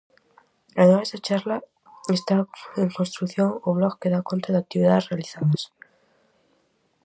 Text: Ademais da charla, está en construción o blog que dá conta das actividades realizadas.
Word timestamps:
Ademais 0.81 1.09
da 1.11 1.23
charla, 1.27 1.57
está 2.17 2.35
en 2.83 2.89
construción 2.97 3.49
o 3.67 3.69
blog 3.77 3.93
que 4.01 4.11
dá 4.13 4.19
conta 4.29 4.49
das 4.53 4.61
actividades 4.63 5.07
realizadas. 5.09 5.61